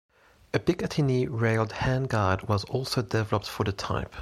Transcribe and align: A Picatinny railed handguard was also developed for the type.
A 0.51 0.57
Picatinny 0.57 1.27
railed 1.29 1.69
handguard 1.73 2.47
was 2.47 2.63
also 2.63 3.03
developed 3.03 3.45
for 3.45 3.63
the 3.65 3.71
type. 3.71 4.15